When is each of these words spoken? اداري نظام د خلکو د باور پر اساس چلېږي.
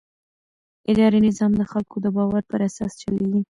اداري 0.91 1.19
نظام 1.27 1.51
د 1.57 1.61
خلکو 1.71 1.95
د 2.01 2.05
باور 2.15 2.43
پر 2.51 2.59
اساس 2.67 2.91
چلېږي. 3.01 3.41